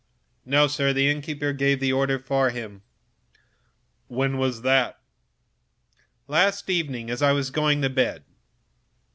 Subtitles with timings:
[0.45, 2.81] "No, sir; the innkeeper gave me the order from him."
[4.07, 4.33] "When?"
[6.27, 8.23] "Last evening, just as I was going to bed."